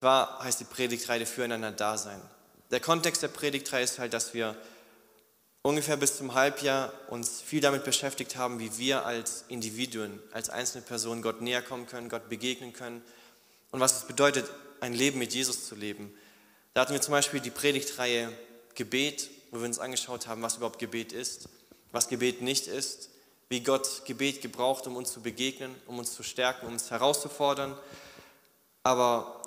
[0.00, 2.20] Zwar heißt die Predigtreihe füreinander da sein.
[2.70, 4.56] Der Kontext der Predigtreihe ist halt, dass wir
[5.60, 10.84] ungefähr bis zum Halbjahr uns viel damit beschäftigt haben, wie wir als Individuen, als einzelne
[10.84, 13.02] Personen Gott näher kommen können, Gott begegnen können
[13.72, 14.50] und was es bedeutet,
[14.80, 16.14] ein Leben mit Jesus zu leben.
[16.72, 18.32] Da hatten wir zum Beispiel die Predigtreihe
[18.74, 21.50] Gebet, wo wir uns angeschaut haben, was überhaupt Gebet ist,
[21.92, 23.10] was Gebet nicht ist,
[23.50, 27.76] wie Gott Gebet gebraucht, um uns zu begegnen, um uns zu stärken, um uns herauszufordern,
[28.82, 29.39] aber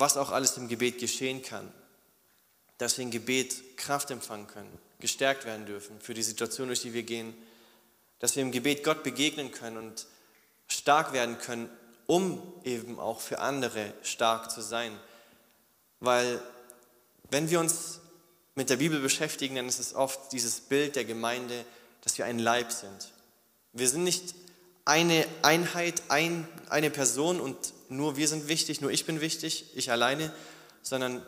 [0.00, 1.72] was auch alles im Gebet geschehen kann,
[2.78, 6.94] dass wir im Gebet Kraft empfangen können, gestärkt werden dürfen für die Situation, durch die
[6.94, 7.34] wir gehen,
[8.18, 10.06] dass wir im Gebet Gott begegnen können und
[10.66, 11.68] stark werden können,
[12.06, 14.98] um eben auch für andere stark zu sein.
[16.00, 16.40] Weil
[17.30, 18.00] wenn wir uns
[18.54, 21.64] mit der Bibel beschäftigen, dann ist es oft dieses Bild der Gemeinde,
[22.02, 23.12] dass wir ein Leib sind.
[23.72, 24.34] Wir sind nicht
[24.84, 29.90] eine Einheit, ein, eine Person und nur wir sind wichtig, nur ich bin wichtig, ich
[29.90, 30.32] alleine,
[30.82, 31.24] sondern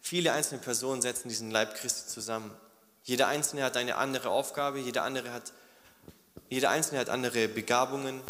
[0.00, 2.50] viele einzelne Personen setzen diesen Leib Christi zusammen.
[3.04, 5.52] Jeder Einzelne hat eine andere Aufgabe, jeder, andere hat,
[6.48, 8.20] jeder Einzelne hat andere Begabungen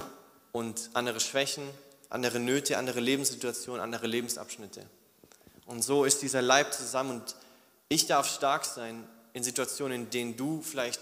[0.53, 1.63] und andere Schwächen,
[2.09, 4.85] andere Nöte, andere Lebenssituationen, andere Lebensabschnitte.
[5.67, 7.37] Und so ist dieser Leib zusammen und
[7.89, 11.01] ich darf stark sein in Situationen, in denen du vielleicht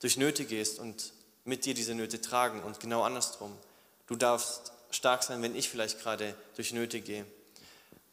[0.00, 1.12] durch Nöte gehst und
[1.44, 3.56] mit dir diese Nöte tragen und genau andersrum.
[4.06, 7.24] Du darfst stark sein, wenn ich vielleicht gerade durch Nöte gehe.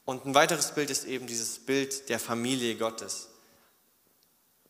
[0.05, 3.27] Und ein weiteres Bild ist eben dieses Bild der Familie Gottes.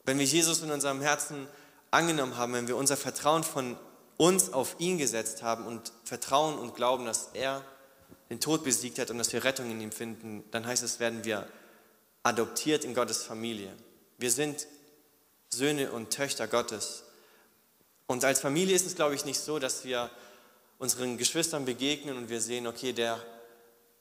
[0.03, 1.47] Wenn wir Jesus in unserem Herzen
[1.91, 3.77] angenommen haben, wenn wir unser Vertrauen von
[4.17, 7.63] uns auf ihn gesetzt haben und vertrauen und glauben, dass er
[8.29, 11.23] den Tod besiegt hat und dass wir Rettung in ihm finden, dann heißt es, werden
[11.23, 11.47] wir
[12.23, 13.73] adoptiert in Gottes Familie.
[14.17, 14.67] Wir sind
[15.49, 17.03] Söhne und Töchter Gottes.
[18.07, 20.11] Und als Familie ist es, glaube ich, nicht so, dass wir
[20.79, 23.23] unseren Geschwistern begegnen und wir sehen, okay, der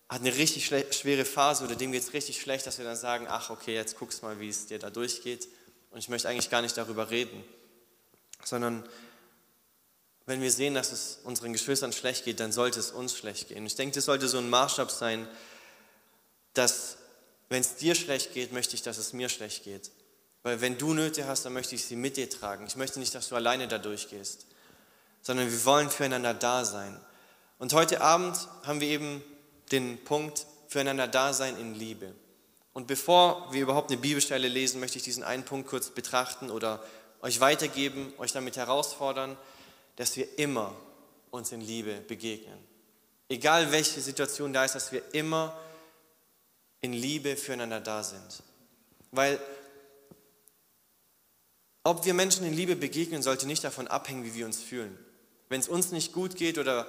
[0.09, 3.27] hat eine richtig schwere Phase oder dem geht es richtig schlecht, dass wir dann sagen,
[3.29, 5.49] ach okay, jetzt guckst mal, wie es dir da durchgeht
[5.91, 7.45] und ich möchte eigentlich gar nicht darüber reden,
[8.43, 8.89] sondern
[10.25, 13.67] wenn wir sehen, dass es unseren Geschwistern schlecht geht, dann sollte es uns schlecht gehen.
[13.67, 15.27] Ich denke, das sollte so ein Maßstab sein,
[16.55, 16.99] dass
[17.49, 19.91] wenn es dir schlecht geht, möchte ich, dass es mir schlecht geht.
[20.43, 22.67] Weil wenn du Nöte hast, dann möchte ich sie mit dir tragen.
[22.67, 24.47] Ich möchte nicht, dass du alleine da durchgehst,
[25.23, 26.99] sondern wir wollen füreinander da sein.
[27.59, 29.23] Und heute Abend haben wir eben
[29.73, 32.15] den Punkt füreinander da sein in Liebe.
[32.73, 36.83] Und bevor wir überhaupt eine Bibelstelle lesen, möchte ich diesen einen Punkt kurz betrachten oder
[37.23, 39.37] euch weitergeben, euch damit herausfordern,
[39.97, 40.73] dass wir immer
[41.31, 42.59] uns in Liebe begegnen.
[43.29, 45.59] Egal welche Situation da ist, dass wir immer
[46.81, 48.43] in Liebe füreinander da sind.
[49.11, 49.41] Weil
[51.83, 54.97] ob wir Menschen in Liebe begegnen, sollte nicht davon abhängen, wie wir uns fühlen.
[55.49, 56.87] Wenn es uns nicht gut geht oder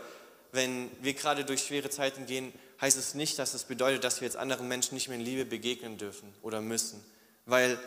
[0.52, 4.28] wenn wir gerade durch schwere Zeiten gehen, heißt es nicht, dass es bedeutet, dass wir
[4.28, 7.03] jetzt anderen Menschen nicht mehr in Liebe begegnen dürfen oder müssen.
[7.46, 7.80] Weil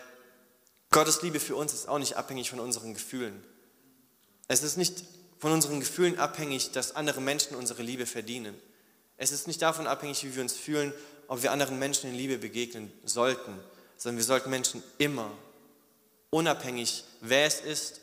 [0.90, 3.42] Gottes Liebe für uns ist auch nicht abhängig von unseren Gefühlen.
[4.48, 5.04] Es ist nicht
[5.38, 8.54] von unseren Gefühlen abhängig, dass andere Menschen unsere Liebe verdienen.
[9.16, 10.92] Es ist nicht davon abhängig, wie wir uns fühlen,
[11.28, 13.58] ob wir anderen Menschen in Liebe begegnen sollten,
[13.96, 15.30] sondern wir sollten Menschen immer
[16.32, 18.01] unabhängig wer es ist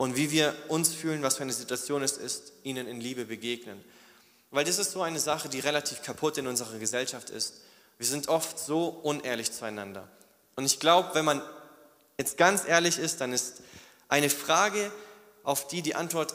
[0.00, 3.84] und wie wir uns fühlen, was für eine Situation es ist, ihnen in Liebe begegnen.
[4.50, 7.60] Weil das ist so eine Sache, die relativ kaputt in unserer Gesellschaft ist.
[7.98, 10.08] Wir sind oft so unehrlich zueinander.
[10.56, 11.42] Und ich glaube, wenn man
[12.16, 13.60] jetzt ganz ehrlich ist, dann ist
[14.08, 14.90] eine Frage,
[15.42, 16.32] auf die die Antwort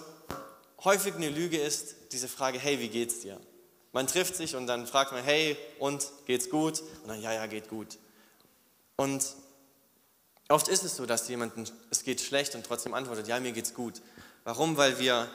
[0.84, 3.42] häufig eine Lüge ist, diese Frage, hey, wie geht's dir?
[3.94, 6.84] Man trifft sich und dann fragt man, hey, und geht's gut?
[7.02, 7.98] Und dann, ja, ja, geht gut.
[8.96, 9.26] Und
[10.50, 13.74] Oft ist es so, dass jemandem es geht schlecht und trotzdem antwortet, ja, mir geht's
[13.74, 14.02] gut.
[14.44, 14.78] Warum?
[14.78, 15.28] Weil wir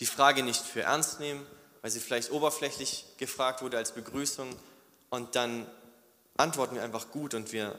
[0.00, 1.44] die Frage nicht für ernst nehmen,
[1.82, 4.54] weil sie vielleicht oberflächlich gefragt wurde als Begrüßung
[5.10, 5.66] und dann
[6.36, 7.78] antworten wir einfach gut und wir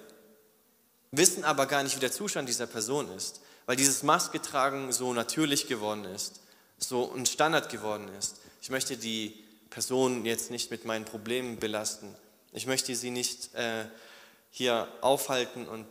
[1.11, 5.13] wissen aber gar nicht, wie der Zustand dieser Person ist, weil dieses Maske tragen so
[5.13, 6.41] natürlich geworden ist,
[6.77, 8.37] so ein Standard geworden ist.
[8.61, 12.13] Ich möchte die Person jetzt nicht mit meinen Problemen belasten.
[12.51, 13.85] Ich möchte sie nicht äh,
[14.51, 15.85] hier aufhalten und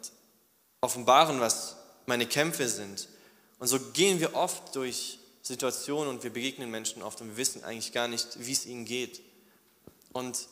[0.85, 1.77] offenbaren, was
[2.07, 3.09] meine Kämpfe sind.
[3.59, 7.65] Und so gehen wir oft durch Situationen und wir begegnen Menschen oft und wir wissen
[7.65, 9.23] eigentlich gar nicht, wie es ihnen geht.
[10.13, 10.47] Und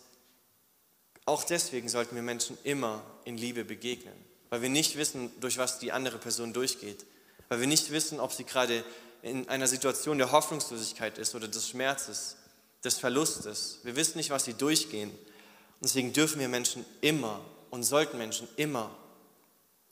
[1.27, 4.15] auch deswegen sollten wir Menschen immer in Liebe begegnen,
[4.49, 7.05] weil wir nicht wissen, durch was die andere Person durchgeht,
[7.49, 8.85] weil wir nicht wissen, ob sie gerade
[9.21, 12.37] in einer Situation der Hoffnungslosigkeit ist oder des Schmerzes,
[12.83, 13.81] des Verlustes.
[13.83, 15.11] Wir wissen nicht, was sie durchgehen.
[15.11, 17.41] Und deswegen dürfen wir Menschen immer
[17.71, 18.91] und sollten Menschen immer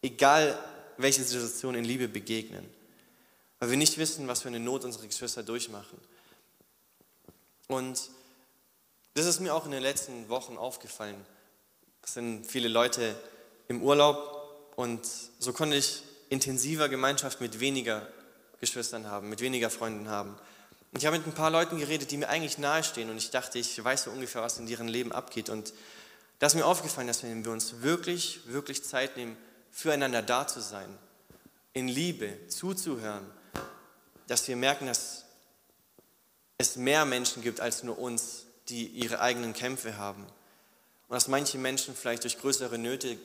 [0.02, 0.58] egal
[0.96, 2.68] welche Situation in Liebe begegnen,
[3.58, 5.98] weil wir nicht wissen, was für eine Not unsere Geschwister durchmachen.
[7.68, 8.00] Und
[9.14, 11.16] das ist mir auch in den letzten Wochen aufgefallen.
[12.02, 13.14] Es sind viele Leute
[13.68, 15.00] im Urlaub und
[15.38, 18.06] so konnte ich intensiver Gemeinschaft mit weniger
[18.60, 20.36] Geschwistern haben, mit weniger Freunden haben.
[20.92, 23.58] Und ich habe mit ein paar Leuten geredet, die mir eigentlich nahestehen und ich dachte,
[23.58, 25.48] ich weiß so ungefähr, was in ihrem Leben abgeht.
[25.48, 25.72] Und
[26.38, 29.36] da ist mir aufgefallen, dass wenn wir uns wirklich, wirklich Zeit nehmen,
[29.70, 30.98] füreinander da zu sein,
[31.72, 33.26] in Liebe zuzuhören,
[34.26, 35.24] dass wir merken, dass
[36.58, 40.24] es mehr Menschen gibt als nur uns, die ihre eigenen Kämpfe haben.
[41.08, 43.16] Und dass manche Menschen vielleicht durch größere Nöte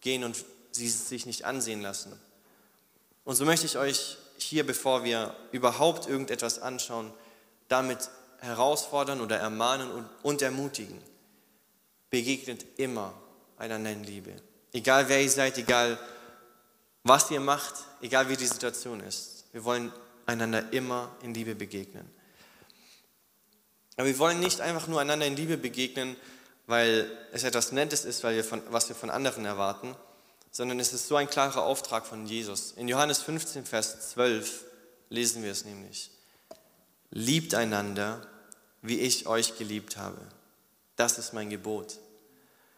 [0.00, 2.18] gehen und sie sich nicht ansehen lassen.
[3.24, 7.12] Und so möchte ich euch hier, bevor wir überhaupt irgendetwas anschauen,
[7.68, 8.08] damit
[8.38, 11.02] herausfordern oder ermahnen und, und ermutigen.
[12.10, 13.12] Begegnet immer
[13.56, 14.36] einander in Liebe.
[14.76, 15.98] Egal wer ihr seid, egal
[17.02, 19.46] was ihr macht, egal wie die Situation ist.
[19.52, 19.90] Wir wollen
[20.26, 22.06] einander immer in Liebe begegnen.
[23.96, 26.14] Aber wir wollen nicht einfach nur einander in Liebe begegnen,
[26.66, 29.96] weil es etwas Nettes ist, weil wir von, was wir von anderen erwarten,
[30.50, 32.72] sondern es ist so ein klarer Auftrag von Jesus.
[32.72, 34.62] In Johannes 15, Vers 12
[35.08, 36.10] lesen wir es nämlich.
[37.08, 38.26] Liebt einander,
[38.82, 40.20] wie ich euch geliebt habe.
[40.96, 41.96] Das ist mein Gebot.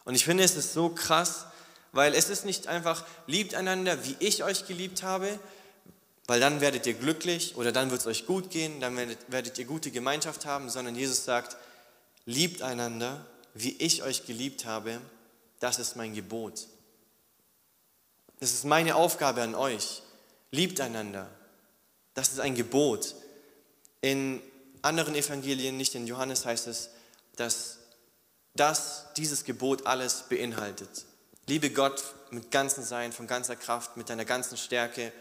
[0.04, 1.46] Und ich finde, es ist so krass,
[1.93, 5.38] weil es ist nicht einfach, liebt einander, wie ich euch geliebt habe,
[6.26, 9.58] weil dann werdet ihr glücklich oder dann wird es euch gut gehen, dann werdet, werdet
[9.58, 11.56] ihr gute Gemeinschaft haben, sondern Jesus sagt,
[12.26, 13.25] liebt einander,
[13.55, 15.00] wie ich euch geliebt habe,
[15.61, 16.67] das ist mein Gebot.
[18.40, 20.02] Das ist meine Aufgabe an euch.
[20.50, 21.29] Liebt einander.
[22.14, 23.14] Das ist ein Gebot.
[24.00, 24.40] In
[24.82, 26.90] anderen Evangelien, nicht in Johannes, heißt es,
[27.37, 27.79] dass
[28.55, 31.06] das, dieses Gebot alles beinhaltet.
[31.48, 35.12] Liebe Gott mit ganzem Sein, von ganzer Kraft, mit deiner ganzen Stärke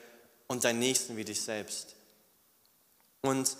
[0.47, 1.95] und deinen Nächsten wie dich selbst.
[3.21, 3.56] Und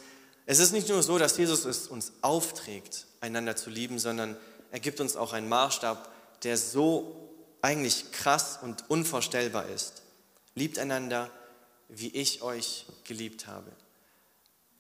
[0.46, 4.36] es ist nicht nur so, dass Jesus es uns aufträgt, einander zu lieben, sondern
[4.70, 6.12] er gibt uns auch einen Maßstab,
[6.44, 7.16] der so
[7.62, 10.02] eigentlich krass und unvorstellbar ist.
[10.54, 11.32] Liebt einander,
[11.88, 13.72] wie ich euch geliebt habe.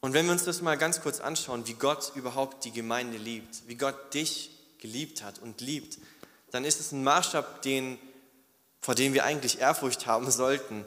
[0.02, 3.66] Und wenn wir uns das mal ganz kurz anschauen, wie Gott überhaupt die Gemeinde liebt,
[3.68, 5.98] wie Gott dich geliebt hat und liebt,
[6.58, 8.00] dann ist es ein Maßstab, den,
[8.82, 10.86] vor dem wir eigentlich Ehrfurcht haben sollten.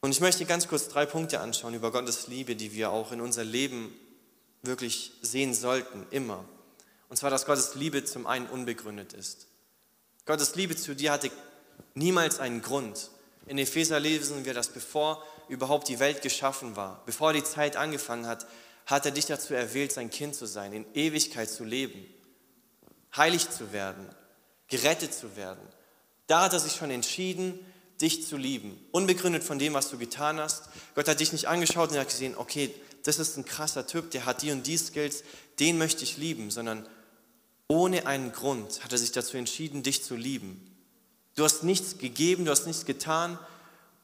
[0.00, 3.20] Und ich möchte ganz kurz drei Punkte anschauen über Gottes Liebe, die wir auch in
[3.20, 3.94] unser Leben
[4.62, 6.46] wirklich sehen sollten, immer.
[7.10, 9.48] Und zwar, dass Gottes Liebe zum einen unbegründet ist.
[10.24, 11.30] Gottes Liebe zu dir hatte
[11.92, 13.10] niemals einen Grund.
[13.44, 18.26] In Epheser lesen wir, dass bevor überhaupt die Welt geschaffen war, bevor die Zeit angefangen
[18.26, 18.46] hat,
[18.86, 22.06] hat er dich dazu erwählt, sein Kind zu sein, in Ewigkeit zu leben,
[23.14, 24.08] heilig zu werden,
[24.68, 25.66] gerettet zu werden.
[26.26, 27.58] Da hat er sich schon entschieden,
[28.00, 30.64] dich zu lieben, unbegründet von dem, was du getan hast.
[30.94, 32.74] Gott hat dich nicht angeschaut und hat gesehen, okay,
[33.04, 35.24] das ist ein krasser Typ, der hat die und die Skills,
[35.60, 36.86] den möchte ich lieben, sondern
[37.68, 40.68] ohne einen Grund hat er sich dazu entschieden, dich zu lieben.
[41.36, 43.38] Du hast nichts gegeben, du hast nichts getan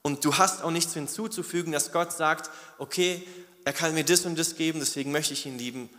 [0.03, 3.27] und du hast auch nichts hinzuzufügen, dass Gott sagt, okay,
[3.65, 5.91] er kann mir das und das geben, deswegen möchte ich ihn lieben,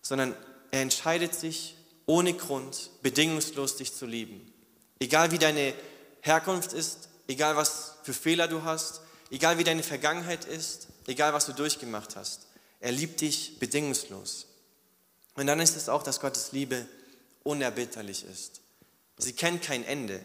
[0.00, 0.34] sondern
[0.70, 1.74] er entscheidet sich
[2.08, 4.50] ohne Grund, bedingungslos dich zu lieben.
[4.98, 5.74] Egal wie deine
[6.22, 11.44] Herkunft ist, egal was für Fehler du hast, egal wie deine Vergangenheit ist, egal was
[11.44, 12.46] du durchgemacht hast.
[12.80, 14.46] Er liebt dich bedingungslos.
[15.34, 16.86] Und dann ist es auch, dass Gottes Liebe
[17.44, 18.62] unerbitterlich ist.
[19.18, 20.20] Sie kennt kein Ende.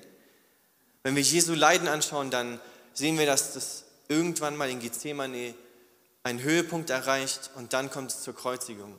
[1.03, 2.61] Wenn wir Jesu Leiden anschauen, dann
[2.93, 5.53] sehen wir, dass das irgendwann mal in Gethsemane
[6.23, 8.97] einen Höhepunkt erreicht und dann kommt es zur Kreuzigung.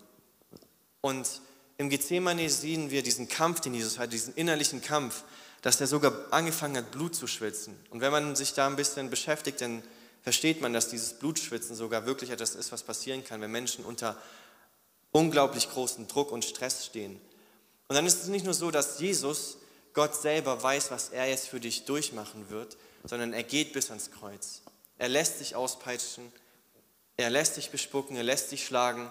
[1.00, 1.40] Und
[1.76, 5.24] im Gethsemane sehen wir diesen Kampf, den Jesus hat, diesen innerlichen Kampf,
[5.62, 7.74] dass er sogar angefangen hat, Blut zu schwitzen.
[7.90, 9.82] Und wenn man sich da ein bisschen beschäftigt, dann
[10.22, 14.16] versteht man, dass dieses Blutschwitzen sogar wirklich etwas ist, was passieren kann, wenn Menschen unter
[15.10, 17.20] unglaublich großen Druck und Stress stehen.
[17.88, 19.58] Und dann ist es nicht nur so, dass Jesus,
[19.92, 24.10] Gott selber, weiß, was er jetzt für dich durchmachen wird, sondern er geht bis ans
[24.10, 24.62] Kreuz.
[24.98, 26.32] Er lässt sich auspeitschen,
[27.16, 29.10] er lässt sich bespucken, er lässt sich schlagen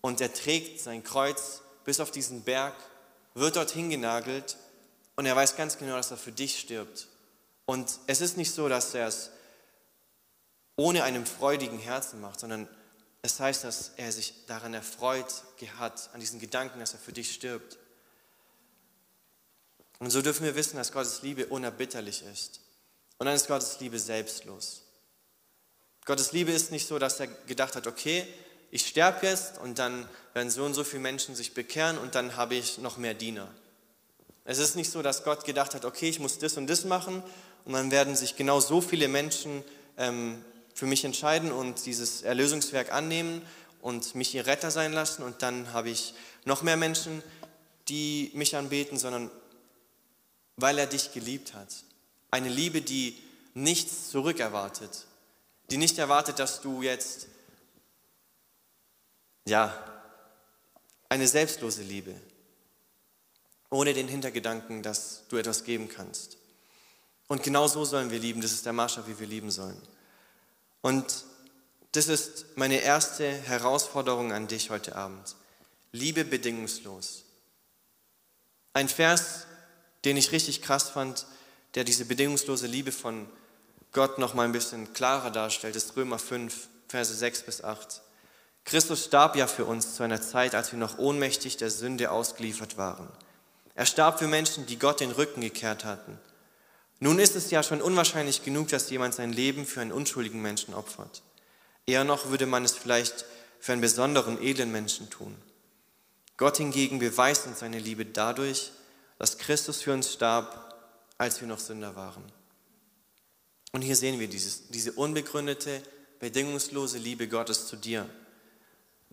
[0.00, 2.74] und er trägt sein Kreuz bis auf diesen Berg,
[3.32, 4.58] wird dorthin genagelt
[5.16, 7.08] und er weiß ganz genau, dass er für dich stirbt.
[7.64, 9.30] Und es ist nicht so, dass er es
[10.76, 12.68] ohne einem freudigen Herzen macht, sondern
[13.22, 15.32] es heißt, dass er sich daran erfreut
[15.78, 17.78] hat, an diesen Gedanken, dass er für dich stirbt.
[19.98, 22.60] Und so dürfen wir wissen, dass Gottes Liebe unerbitterlich ist.
[23.16, 24.82] Und dann ist Gottes Liebe selbstlos.
[26.04, 28.28] Gottes Liebe ist nicht so, dass er gedacht hat, okay,
[28.70, 32.36] ich sterbe jetzt und dann werden so und so viele Menschen sich bekehren und dann
[32.36, 33.48] habe ich noch mehr Diener.
[34.44, 37.22] Es ist nicht so, dass Gott gedacht hat, okay, ich muss das und das machen
[37.64, 39.62] und dann werden sich genau so viele Menschen
[39.96, 40.44] ähm,
[40.74, 43.42] für mich entscheiden und dieses Erlösungswerk annehmen
[43.80, 47.22] und mich ihr Retter sein lassen und dann habe ich noch mehr Menschen,
[47.88, 49.30] die mich anbeten, sondern
[50.56, 51.68] weil er dich geliebt hat.
[52.30, 53.16] Eine Liebe, die
[53.54, 55.06] nichts zurückerwartet,
[55.70, 57.28] die nicht erwartet, dass du jetzt,
[59.48, 59.76] ja,
[61.08, 62.14] eine selbstlose Liebe,
[63.70, 66.36] ohne den Hintergedanken, dass du etwas geben kannst.
[67.26, 69.80] Und genau so sollen wir lieben, das ist der Maßstab, wie wir lieben sollen.
[70.80, 71.24] Und
[71.92, 75.36] das ist meine erste Herausforderung an dich heute Abend.
[75.92, 77.24] Liebe bedingungslos.
[78.72, 79.46] Ein Vers,
[80.04, 81.26] den ich richtig krass fand,
[81.74, 83.28] der diese bedingungslose Liebe von
[83.92, 88.02] Gott noch mal ein bisschen klarer darstellt, ist Römer 5, Verse 6 bis 8.
[88.68, 92.76] Christus starb ja für uns zu einer Zeit, als wir noch ohnmächtig der Sünde ausgeliefert
[92.76, 93.08] waren.
[93.74, 96.18] Er starb für Menschen, die Gott den Rücken gekehrt hatten.
[97.00, 100.74] Nun ist es ja schon unwahrscheinlich genug, dass jemand sein Leben für einen unschuldigen Menschen
[100.74, 101.22] opfert.
[101.86, 103.24] Eher noch würde man es vielleicht
[103.58, 105.34] für einen besonderen, edlen Menschen tun.
[106.36, 108.72] Gott hingegen beweist uns seine Liebe dadurch,
[109.18, 110.76] dass Christus für uns starb,
[111.16, 112.22] als wir noch Sünder waren.
[113.72, 115.82] Und hier sehen wir dieses, diese unbegründete,
[116.20, 118.06] bedingungslose Liebe Gottes zu dir.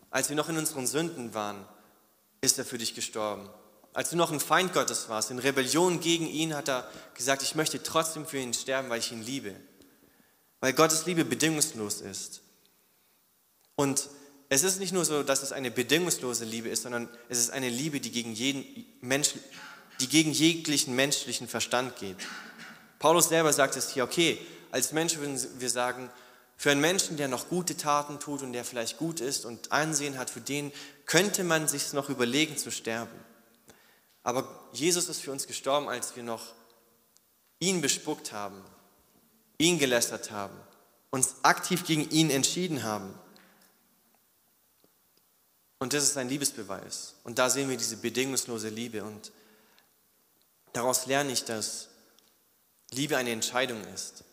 [0.09, 1.65] Als wir noch in unseren Sünden waren,
[2.41, 3.50] ist er für dich gestorben.
[3.93, 7.55] Als du noch ein Feind Gottes warst, in Rebellion gegen ihn, hat er gesagt, ich
[7.55, 9.55] möchte trotzdem für ihn sterben, weil ich ihn liebe.
[10.59, 12.41] Weil Gottes Liebe bedingungslos ist.
[13.75, 14.09] Und
[14.50, 17.69] es ist nicht nur so, dass es eine bedingungslose Liebe ist, sondern es ist eine
[17.69, 19.33] Liebe, die gegen, jeden Mensch,
[20.00, 22.17] die gegen jeglichen menschlichen Verstand geht.
[23.00, 24.39] Paulus selber sagt es hier, okay,
[24.71, 26.09] als Mensch würden wir sagen,
[26.57, 30.17] für einen Menschen, der noch gute Taten tut und der vielleicht gut ist und Ansehen
[30.17, 30.71] hat, für den
[31.05, 33.19] könnte man sich noch überlegen zu sterben.
[34.24, 36.53] Aber Jesus ist für uns gestorben, als wir noch
[37.59, 38.63] ihn bespuckt haben,
[39.57, 40.55] ihn gelästert haben,
[41.12, 43.13] uns aktiv gegen ihn entschieden haben.
[45.77, 47.15] Und das ist ein Liebesbeweis.
[47.24, 49.03] Und da sehen wir diese bedingungslose Liebe.
[49.03, 49.31] Und
[50.74, 51.89] daraus lerne ich, dass
[52.91, 54.24] Liebe eine Entscheidung ist.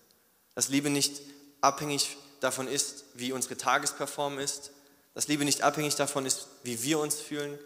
[0.55, 1.21] Dass Liebe nicht
[1.63, 4.71] abhängig davon ist, wie unsere Tagesperformance ist.
[5.15, 7.59] Dass Liebe nicht abhängig davon ist, wie wir uns fühlen.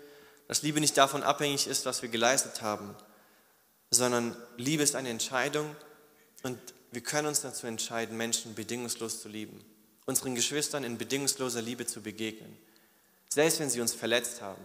[0.49, 2.95] Dass Liebe nicht davon abhängig ist, was wir geleistet haben.
[3.91, 5.75] Sondern Liebe ist eine Entscheidung
[6.43, 6.59] und
[6.93, 9.65] wir können uns dazu entscheiden, Menschen bedingungslos zu lieben.
[10.07, 12.57] Unseren Geschwistern in bedingungsloser Liebe zu begegnen.
[13.29, 14.63] Selbst wenn sie uns verletzt haben.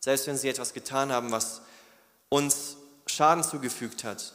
[0.00, 1.62] Selbst wenn sie etwas getan haben, was
[2.28, 2.76] uns
[3.06, 4.32] Schaden zugefügt hat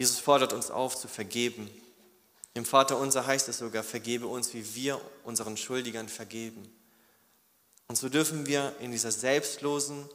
[0.00, 1.70] Jesus fordert uns auf zu vergeben.
[2.54, 6.70] Im Vater unser heißt es sogar, vergebe uns, wie wir unseren Schuldigern vergeben.
[7.86, 10.08] Und so dürfen wir in dieser selbstlosen,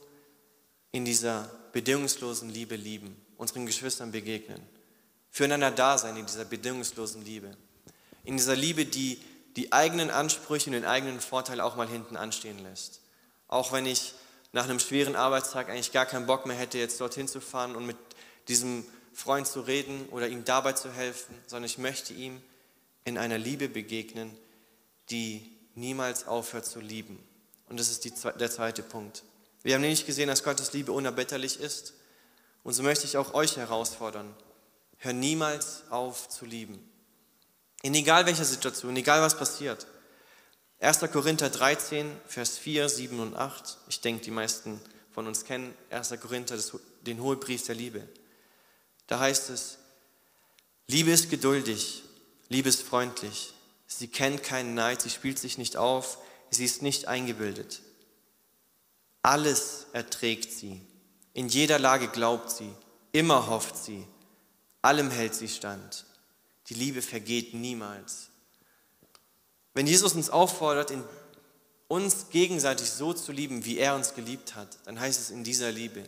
[0.92, 4.62] in dieser bedingungslosen Liebe lieben, unseren Geschwistern begegnen,
[5.30, 7.56] füreinander da sein in dieser bedingungslosen Liebe.
[8.24, 9.20] In dieser Liebe, die
[9.56, 13.02] die eigenen Ansprüche und den eigenen Vorteil auch mal hinten anstehen lässt.
[13.48, 14.14] Auch wenn ich
[14.52, 17.86] nach einem schweren Arbeitstag eigentlich gar keinen Bock mehr hätte, jetzt dorthin zu fahren und
[17.86, 17.98] mit
[18.48, 22.42] diesem Freund zu reden oder ihm dabei zu helfen, sondern ich möchte ihm
[23.06, 24.30] in einer Liebe begegnen,
[25.10, 27.18] die niemals aufhört zu lieben.
[27.70, 29.24] Und das ist die, der zweite Punkt.
[29.64, 31.94] Wir haben nämlich gesehen, dass Gottes Liebe unerbitterlich ist.
[32.64, 34.36] Und so möchte ich auch euch herausfordern.
[34.98, 36.78] Hör niemals auf zu lieben.
[37.84, 39.88] In egal welcher Situation, egal was passiert.
[40.82, 41.00] 1.
[41.12, 43.78] Korinther 13, Vers 4, 7 und 8.
[43.88, 44.82] Ich denke, die meisten
[45.14, 46.14] von uns kennen 1.
[46.22, 46.58] Korinther,
[47.02, 48.08] den Hohebrief der Liebe.
[49.08, 49.78] Da heißt es,
[50.88, 52.04] Liebe ist geduldig,
[52.50, 53.54] Liebe ist freundlich,
[53.88, 56.18] sie kennt keinen Neid, sie spielt sich nicht auf,
[56.50, 57.82] sie ist nicht eingebildet.
[59.22, 60.82] Alles erträgt sie,
[61.34, 62.72] in jeder Lage glaubt sie,
[63.12, 64.06] immer hofft sie,
[64.82, 66.06] allem hält sie stand.
[66.68, 68.30] Die Liebe vergeht niemals.
[69.74, 70.94] Wenn Jesus uns auffordert,
[71.88, 75.72] uns gegenseitig so zu lieben, wie er uns geliebt hat, dann heißt es in dieser
[75.72, 76.04] Liebe,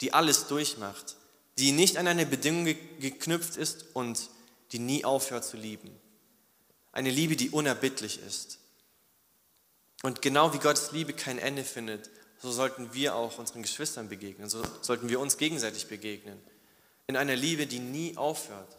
[0.00, 1.16] die alles durchmacht,
[1.58, 2.64] die nicht an eine Bedingung
[3.00, 4.30] geknüpft ist und
[4.72, 5.90] die nie aufhört zu lieben.
[6.92, 8.58] Eine Liebe, die unerbittlich ist.
[10.02, 12.10] Und genau wie Gottes Liebe kein Ende findet,
[12.40, 16.40] so sollten wir auch unseren Geschwistern begegnen, so sollten wir uns gegenseitig begegnen.
[17.08, 18.76] In einer Liebe, die nie aufhört.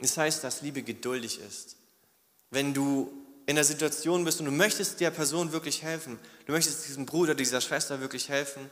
[0.00, 1.76] Das heißt, dass Liebe geduldig ist.
[2.50, 3.12] Wenn du
[3.44, 7.34] in der Situation bist und du möchtest der Person wirklich helfen, du möchtest diesem Bruder,
[7.34, 8.70] dieser Schwester wirklich helfen,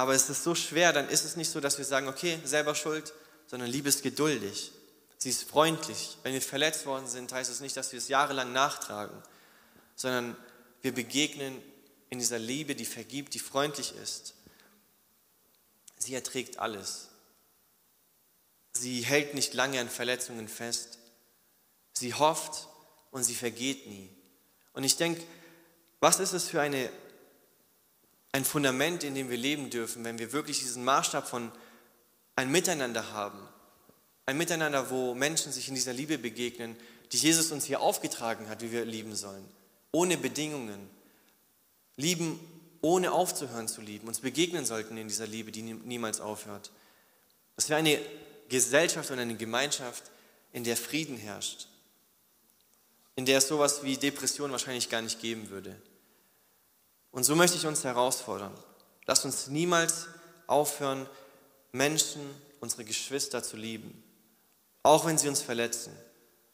[0.00, 2.74] aber es ist so schwer, dann ist es nicht so, dass wir sagen, okay, selber
[2.74, 3.12] schuld,
[3.46, 4.72] sondern Liebe ist geduldig.
[5.18, 6.16] Sie ist freundlich.
[6.22, 9.22] Wenn wir verletzt worden sind, heißt es nicht, dass wir es jahrelang nachtragen,
[9.94, 10.36] sondern
[10.80, 11.60] wir begegnen
[12.08, 14.32] in dieser Liebe, die vergibt, die freundlich ist.
[15.98, 17.08] Sie erträgt alles.
[18.72, 20.98] Sie hält nicht lange an Verletzungen fest.
[21.92, 22.68] Sie hofft
[23.10, 24.08] und sie vergeht nie.
[24.72, 25.22] Und ich denke,
[25.98, 26.90] was ist es für eine
[28.32, 31.50] ein Fundament, in dem wir leben dürfen, wenn wir wirklich diesen Maßstab von
[32.36, 33.40] ein Miteinander haben.
[34.26, 36.76] Ein Miteinander, wo Menschen sich in dieser Liebe begegnen,
[37.12, 39.44] die Jesus uns hier aufgetragen hat, wie wir lieben sollen.
[39.92, 40.88] Ohne Bedingungen.
[41.96, 42.38] Lieben,
[42.80, 44.06] ohne aufzuhören zu lieben.
[44.06, 46.70] Uns begegnen sollten in dieser Liebe, die niemals aufhört.
[47.56, 47.98] Das wäre eine
[48.48, 50.04] Gesellschaft und eine Gemeinschaft,
[50.52, 51.68] in der Frieden herrscht.
[53.16, 55.76] In der es sowas wie Depression wahrscheinlich gar nicht geben würde.
[57.12, 58.52] Und so möchte ich uns herausfordern.
[59.06, 60.06] Lasst uns niemals
[60.46, 61.08] aufhören,
[61.72, 62.20] Menschen,
[62.60, 64.02] unsere Geschwister zu lieben.
[64.82, 65.96] Auch wenn sie uns verletzen.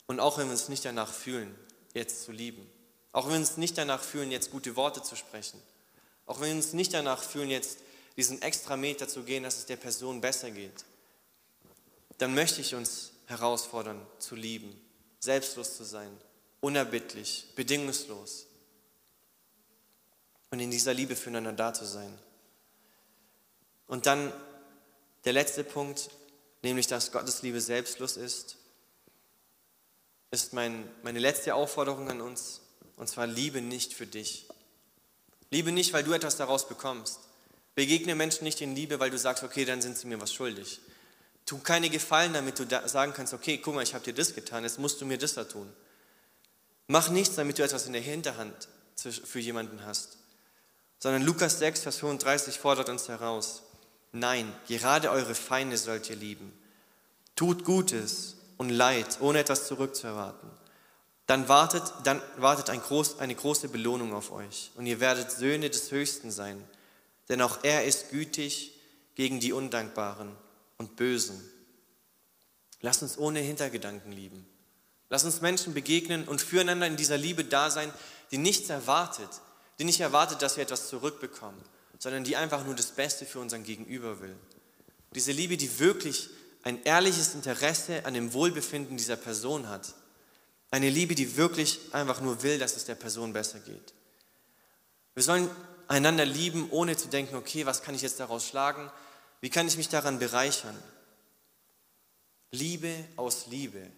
[0.06, 1.54] Und auch wenn wir uns nicht danach fühlen,
[1.94, 2.68] jetzt zu lieben.
[3.12, 5.60] Auch wenn wir uns nicht danach fühlen, jetzt gute Worte zu sprechen.
[6.26, 7.78] Auch wenn wir uns nicht danach fühlen, jetzt
[8.16, 10.84] diesen extra Meter zu gehen, dass es der Person besser geht.
[12.18, 14.80] Dann möchte ich uns herausfordern, zu lieben,
[15.20, 16.10] selbstlos zu sein,
[16.60, 18.45] unerbittlich, bedingungslos
[20.50, 22.18] und in dieser Liebe füreinander da zu sein.
[23.86, 24.32] Und dann
[25.24, 26.10] der letzte Punkt,
[26.62, 28.56] nämlich dass Gottes Liebe selbstlos ist,
[30.30, 32.60] ist mein, meine letzte Aufforderung an uns,
[32.96, 34.48] und zwar Liebe nicht für dich.
[35.50, 37.20] Liebe nicht, weil du etwas daraus bekommst.
[37.74, 40.80] Begegne Menschen nicht in Liebe, weil du sagst, okay, dann sind sie mir was schuldig.
[41.44, 44.64] Tu keine Gefallen, damit du sagen kannst, okay, guck mal, ich habe dir das getan,
[44.64, 45.72] jetzt musst du mir das da tun.
[46.88, 50.16] Mach nichts, damit du etwas in der Hinterhand für jemanden hast.
[50.98, 53.62] Sondern Lukas 6, Vers 35 fordert uns heraus.
[54.12, 56.52] Nein, gerade eure Feinde sollt ihr lieben.
[57.34, 60.48] Tut Gutes und Leid, ohne etwas zurückzuerwarten.
[61.26, 65.68] Dann wartet, dann wartet ein groß, eine große Belohnung auf euch und ihr werdet Söhne
[65.68, 66.62] des Höchsten sein,
[67.28, 68.72] denn auch er ist gütig
[69.16, 70.30] gegen die Undankbaren
[70.78, 71.42] und Bösen.
[72.80, 74.46] Lasst uns ohne Hintergedanken lieben.
[75.08, 77.92] Lasst uns Menschen begegnen und füreinander in dieser Liebe da sein,
[78.30, 79.28] die nichts erwartet,
[79.78, 81.60] die nicht erwartet, dass wir etwas zurückbekommen,
[81.98, 84.36] sondern die einfach nur das Beste für unseren Gegenüber will.
[85.14, 86.30] Diese Liebe, die wirklich
[86.62, 89.94] ein ehrliches Interesse an dem Wohlbefinden dieser Person hat.
[90.70, 93.94] Eine Liebe, die wirklich einfach nur will, dass es der Person besser geht.
[95.14, 95.48] Wir sollen
[95.86, 98.90] einander lieben, ohne zu denken, okay, was kann ich jetzt daraus schlagen?
[99.40, 100.76] Wie kann ich mich daran bereichern?
[102.50, 103.90] Liebe aus Liebe.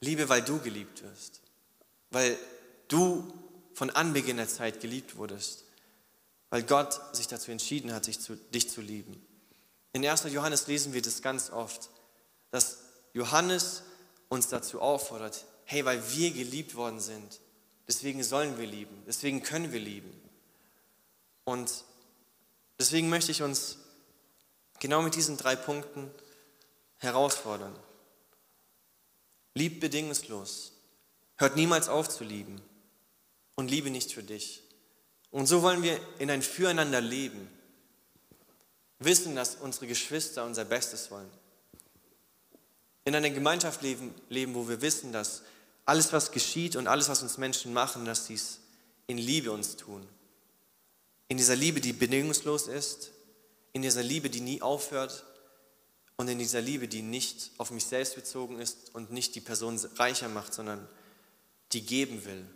[0.00, 1.40] Liebe, weil du geliebt wirst.
[2.10, 2.38] Weil
[2.88, 3.32] du
[3.80, 5.64] von Anbeginn der Zeit geliebt wurdest.
[6.50, 9.26] Weil Gott sich dazu entschieden hat, dich zu, dich zu lieben.
[9.94, 10.24] In 1.
[10.24, 11.88] Johannes lesen wir das ganz oft,
[12.50, 12.80] dass
[13.14, 13.82] Johannes
[14.28, 17.40] uns dazu auffordert, hey, weil wir geliebt worden sind,
[17.88, 20.12] deswegen sollen wir lieben, deswegen können wir lieben.
[21.44, 21.72] Und
[22.78, 23.78] deswegen möchte ich uns
[24.78, 26.10] genau mit diesen drei Punkten
[26.98, 27.74] herausfordern.
[29.54, 30.72] Liebt bedingungslos,
[31.36, 32.60] hört niemals auf zu lieben
[33.60, 34.62] und liebe nicht für dich.
[35.30, 37.46] Und so wollen wir in ein Füreinander leben
[38.98, 41.30] wissen, dass unsere Geschwister unser Bestes wollen.
[43.04, 45.42] In einer Gemeinschaft leben, leben, wo wir wissen, dass
[45.84, 48.60] alles, was geschieht und alles, was uns Menschen machen, dass sie es
[49.06, 50.06] in Liebe uns tun.
[51.28, 53.10] In dieser Liebe, die bedingungslos ist,
[53.74, 55.24] in dieser Liebe, die nie aufhört
[56.16, 59.78] und in dieser Liebe, die nicht auf mich selbst bezogen ist und nicht die Person
[59.96, 60.88] reicher macht, sondern
[61.72, 62.46] die geben will.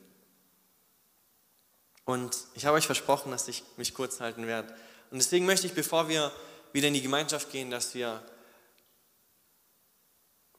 [2.05, 4.69] Und ich habe euch versprochen, dass ich mich kurz halten werde.
[5.11, 6.33] Und deswegen möchte ich, bevor wir
[6.73, 8.23] wieder in die Gemeinschaft gehen, dass wir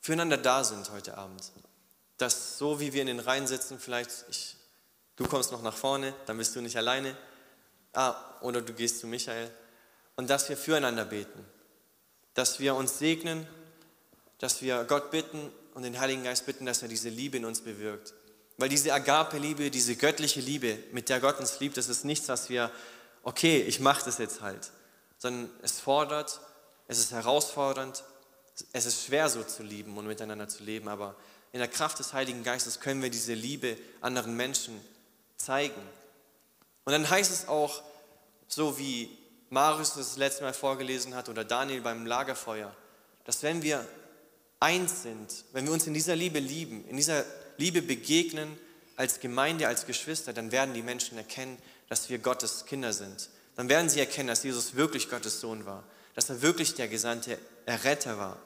[0.02, 1.52] füreinander da sind heute Abend.
[2.18, 4.56] Dass so wie wir in den Reihen sitzen, vielleicht ich,
[5.18, 7.16] du kommst noch nach vorne, dann bist du nicht alleine.
[7.94, 9.52] Ah, oder du gehst zu Michael.
[10.16, 11.46] Und dass wir füreinander beten.
[12.34, 13.48] Dass wir uns segnen,
[14.40, 17.62] dass wir Gott bitten und den Heiligen Geist bitten, dass er diese Liebe in uns
[17.62, 18.14] bewirkt.
[18.58, 22.50] Weil diese Agape-Liebe, diese göttliche Liebe, mit der Gott uns liebt, das ist nichts, was
[22.50, 22.72] wir
[23.26, 24.72] okay, ich mache das jetzt halt,
[25.18, 26.40] sondern es fordert,
[26.88, 28.04] es ist herausfordernd,
[28.72, 31.16] es ist schwer so zu lieben und miteinander zu leben, aber
[31.52, 34.80] in der Kraft des Heiligen Geistes können wir diese Liebe anderen Menschen
[35.38, 35.82] zeigen.
[36.86, 37.82] Und dann heißt es auch,
[38.48, 39.18] so wie
[39.50, 42.76] Marius das letzte Mal vorgelesen hat oder Daniel beim Lagerfeuer,
[43.26, 43.86] dass wenn wir
[44.60, 47.26] eins sind, wenn wir uns in dieser Liebe lieben, in dieser
[47.58, 48.58] Liebe begegnen,
[48.96, 51.58] als Gemeinde, als Geschwister, dann werden die Menschen erkennen,
[51.90, 53.30] dass wir Gottes Kinder sind.
[53.56, 57.38] Dann werden sie erkennen, dass Jesus wirklich Gottes Sohn war, dass er wirklich der gesandte
[57.66, 58.38] Erretter war.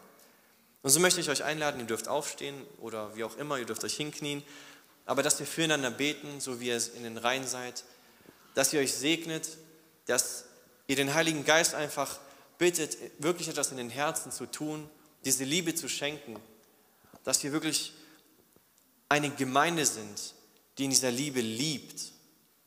[0.82, 3.84] Und so möchte ich euch einladen, ihr dürft aufstehen oder wie auch immer, ihr dürft
[3.84, 4.44] euch hinknien,
[5.06, 7.84] aber dass wir füreinander beten, so wie ihr es in den Reihen seid,
[8.54, 9.48] dass ihr euch segnet,
[10.06, 10.46] dass
[10.88, 12.20] ihr den Heiligen Geist einfach
[12.58, 14.90] bittet, wirklich etwas in den Herzen zu tun,
[15.26, 16.38] diese Liebe zu schenken,
[17.24, 17.94] dass wir wirklich
[19.10, 20.36] eine Gemeinde sind,
[20.78, 22.14] die in dieser Liebe liebt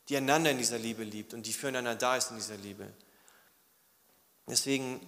[0.09, 2.91] die einander in dieser Liebe liebt und die füreinander da ist in dieser Liebe.
[4.47, 4.99] Deswegen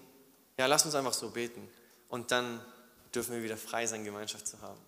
[0.58, 1.67] Ja, lass uns einfach so beten.
[2.08, 2.62] Und dann
[3.13, 4.80] dürfen wir wieder frei sein, Gemeinschaft zu haben.